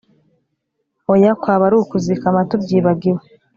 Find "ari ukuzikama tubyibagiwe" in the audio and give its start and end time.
1.67-3.21